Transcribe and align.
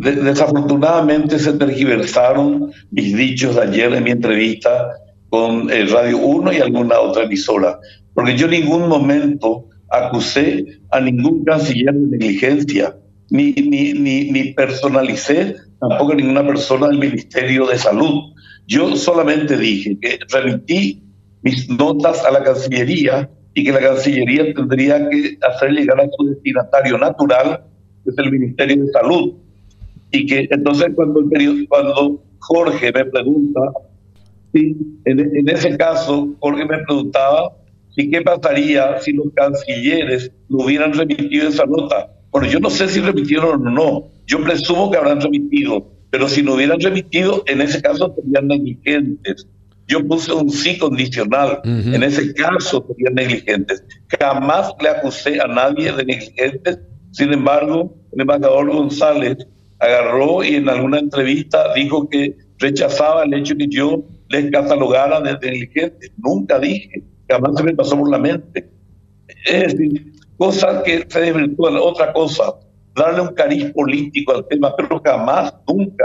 desafortunadamente 0.00 1.38
se 1.38 1.52
tergiversaron 1.52 2.72
mis 2.90 3.16
dichos 3.16 3.56
de 3.56 3.62
ayer 3.62 3.92
en 3.92 4.04
mi 4.04 4.10
entrevista 4.10 4.90
con 5.28 5.70
el 5.70 5.90
Radio 5.90 6.18
1 6.18 6.52
y 6.52 6.56
alguna 6.58 6.98
otra 6.98 7.24
emisora, 7.24 7.78
porque 8.14 8.36
yo 8.36 8.46
en 8.46 8.52
ningún 8.52 8.88
momento 8.88 9.66
acusé 9.90 10.64
a 10.90 11.00
ningún 11.00 11.44
canciller 11.44 11.94
de 11.94 12.18
negligencia, 12.18 12.96
ni, 13.30 13.52
ni, 13.52 13.92
ni, 13.92 14.30
ni 14.30 14.52
personalicé 14.54 15.56
tampoco 15.80 16.12
a 16.12 16.16
ninguna 16.16 16.46
persona 16.46 16.88
del 16.88 16.98
Ministerio 16.98 17.66
de 17.66 17.78
Salud. 17.78 18.32
Yo 18.66 18.96
solamente 18.96 19.56
dije 19.56 19.98
que 20.00 20.18
remití 20.30 21.02
mis 21.42 21.68
notas 21.68 22.24
a 22.24 22.30
la 22.30 22.42
Cancillería 22.42 23.30
y 23.54 23.64
que 23.64 23.72
la 23.72 23.80
Cancillería 23.80 24.52
tendría 24.54 25.08
que 25.08 25.38
hacer 25.42 25.70
llegar 25.70 26.00
a 26.00 26.08
su 26.16 26.26
destinatario 26.26 26.98
natural, 26.98 27.64
que 28.04 28.10
es 28.10 28.18
el 28.18 28.30
Ministerio 28.30 28.84
de 28.84 28.92
Salud. 28.92 29.34
Y 30.12 30.26
que 30.26 30.48
entonces 30.50 30.88
cuando, 30.94 31.20
el 31.20 31.68
cuando 31.68 32.22
Jorge 32.40 32.92
me 32.92 33.04
pregunta, 33.04 33.60
sí, 34.52 34.76
en, 35.04 35.20
en 35.20 35.48
ese 35.48 35.76
caso 35.76 36.34
Jorge 36.40 36.64
me 36.66 36.78
preguntaba 36.78 37.52
si 37.94 38.10
qué 38.10 38.22
pasaría 38.22 38.98
si 39.00 39.12
los 39.12 39.26
cancilleres 39.34 40.32
no 40.48 40.64
hubieran 40.64 40.92
remitido 40.92 41.48
esa 41.48 41.66
nota. 41.66 42.10
Bueno, 42.30 42.48
yo 42.48 42.60
no 42.60 42.70
sé 42.70 42.88
si 42.88 43.00
remitieron 43.00 43.66
o 43.66 43.70
no, 43.70 44.04
yo 44.26 44.42
presumo 44.42 44.90
que 44.90 44.98
habrán 44.98 45.20
remitido, 45.20 45.92
pero 46.10 46.28
si 46.28 46.42
no 46.42 46.54
hubieran 46.54 46.80
remitido, 46.80 47.42
en 47.46 47.60
ese 47.60 47.82
caso 47.82 48.14
serían 48.14 48.48
negligentes. 48.48 49.46
Yo 49.88 50.06
puse 50.06 50.32
un 50.32 50.48
sí 50.50 50.78
condicional. 50.78 51.60
En 51.64 52.00
ese 52.04 52.32
caso 52.34 52.86
serían 52.86 53.14
negligentes. 53.14 53.82
Jamás 54.20 54.72
le 54.80 54.88
acusé 54.88 55.40
a 55.40 55.48
nadie 55.48 55.92
de 55.92 56.04
negligentes. 56.04 56.78
Sin 57.10 57.32
embargo, 57.32 57.92
el 58.12 58.20
embajador 58.20 58.70
González 58.70 59.38
agarró 59.80 60.44
y 60.44 60.56
en 60.56 60.68
alguna 60.68 60.98
entrevista 60.98 61.72
dijo 61.74 62.08
que 62.08 62.36
rechazaba 62.58 63.24
el 63.24 63.34
hecho 63.34 63.56
que 63.56 63.66
yo 63.68 64.02
les 64.28 64.50
catalogara 64.50 65.20
de 65.20 65.32
negligentes. 65.32 66.12
Nunca 66.18 66.58
dije, 66.58 67.02
jamás 67.28 67.56
se 67.56 67.64
me 67.64 67.74
pasó 67.74 67.98
por 67.98 68.10
la 68.10 68.18
mente. 68.18 68.70
Es 69.46 69.72
decir, 69.74 70.12
cosas 70.36 70.82
que 70.84 71.04
se 71.08 71.20
desvirtúan. 71.20 71.76
Otra 71.76 72.12
cosa, 72.12 72.54
darle 72.94 73.22
un 73.22 73.34
cariz 73.34 73.72
político 73.72 74.34
al 74.34 74.46
tema, 74.46 74.74
pero 74.76 75.00
jamás, 75.04 75.54
nunca 75.66 76.04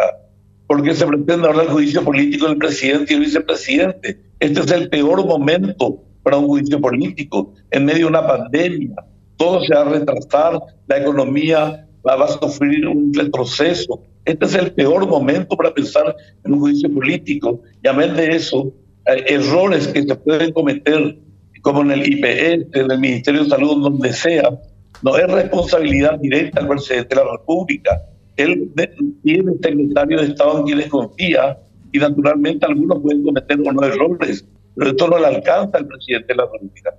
porque 0.67 0.95
se 0.95 1.05
pretende 1.05 1.47
hablar 1.47 1.65
del 1.65 1.73
juicio 1.73 2.03
político 2.03 2.47
del 2.47 2.57
presidente 2.57 3.13
y 3.13 3.17
el 3.17 3.21
vicepresidente. 3.21 4.19
Este 4.39 4.59
es 4.61 4.71
el 4.71 4.89
peor 4.89 5.25
momento 5.25 6.01
para 6.23 6.37
un 6.37 6.47
juicio 6.47 6.81
político, 6.81 7.53
en 7.71 7.85
medio 7.85 7.99
de 7.99 8.05
una 8.05 8.25
pandemia. 8.25 8.95
Todo 9.37 9.63
se 9.63 9.75
va 9.75 9.81
a 9.81 9.89
retrasar, 9.89 10.59
la 10.87 10.97
economía 10.97 11.87
va 12.07 12.25
a 12.25 12.27
sufrir 12.27 12.87
un 12.87 13.13
retroceso. 13.13 14.01
Este 14.25 14.45
es 14.45 14.55
el 14.55 14.71
peor 14.71 15.07
momento 15.07 15.55
para 15.55 15.73
pensar 15.73 16.15
en 16.43 16.53
un 16.53 16.59
juicio 16.59 16.93
político. 16.93 17.61
Y 17.83 17.87
además 17.87 18.17
de 18.17 18.35
eso, 18.35 18.71
errores 19.05 19.87
que 19.87 20.03
se 20.03 20.15
pueden 20.15 20.51
cometer, 20.51 21.17
como 21.61 21.81
en 21.81 21.91
el 21.91 22.07
IPS, 22.07 22.75
en 22.75 22.91
el 22.91 22.99
Ministerio 22.99 23.43
de 23.43 23.49
Salud, 23.49 23.81
donde 23.81 24.13
sea, 24.13 24.49
no 25.01 25.17
es 25.17 25.29
responsabilidad 25.29 26.19
directa 26.19 26.61
del 26.61 26.69
presidente 26.69 27.15
de 27.15 27.23
la 27.23 27.31
República 27.31 28.01
él 28.37 28.71
tiene 29.23 29.53
secretario 29.61 30.19
de 30.19 30.27
Estado 30.27 30.59
en 30.59 30.65
quienes 30.65 30.87
confía 30.87 31.57
y 31.91 31.99
naturalmente 31.99 32.65
algunos 32.65 33.01
pueden 33.01 33.23
cometer 33.23 33.59
unos 33.59 33.85
errores, 33.85 34.45
pero 34.75 34.89
esto 34.89 35.07
no 35.07 35.19
le 35.19 35.27
alcanza 35.27 35.77
al 35.77 35.87
presidente 35.87 36.27
de 36.27 36.35
la 36.35 36.45
República. 36.51 36.93